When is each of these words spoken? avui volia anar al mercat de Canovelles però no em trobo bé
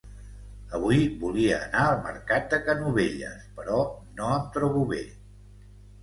avui 0.75 1.01
volia 1.23 1.57
anar 1.65 1.83
al 1.89 1.99
mercat 2.05 2.47
de 2.53 2.59
Canovelles 2.69 3.43
però 3.59 3.83
no 4.21 4.31
em 4.39 4.47
trobo 4.57 4.87
bé 4.93 5.03